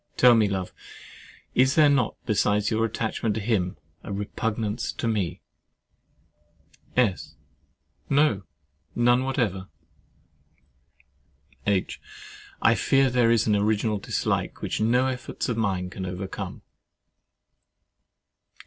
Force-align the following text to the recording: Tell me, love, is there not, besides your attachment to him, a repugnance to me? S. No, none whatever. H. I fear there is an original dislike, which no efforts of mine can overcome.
Tell 0.17 0.33
me, 0.33 0.47
love, 0.47 0.73
is 1.53 1.75
there 1.75 1.87
not, 1.87 2.15
besides 2.25 2.71
your 2.71 2.85
attachment 2.85 3.35
to 3.35 3.39
him, 3.39 3.77
a 4.03 4.11
repugnance 4.11 4.91
to 4.93 5.07
me? 5.07 5.41
S. 6.97 7.35
No, 8.09 8.41
none 8.95 9.23
whatever. 9.25 9.69
H. 11.67 12.01
I 12.63 12.73
fear 12.73 13.11
there 13.11 13.29
is 13.29 13.45
an 13.45 13.55
original 13.55 13.99
dislike, 13.99 14.63
which 14.63 14.81
no 14.81 15.05
efforts 15.05 15.49
of 15.49 15.55
mine 15.55 15.91
can 15.91 16.07
overcome. 16.07 16.63